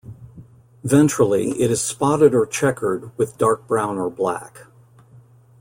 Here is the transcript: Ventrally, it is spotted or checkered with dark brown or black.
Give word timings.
Ventrally, 0.83 1.51
it 1.59 1.69
is 1.69 1.79
spotted 1.79 2.33
or 2.33 2.47
checkered 2.47 3.15
with 3.19 3.37
dark 3.37 3.67
brown 3.67 3.99
or 3.99 4.09
black. 4.09 4.61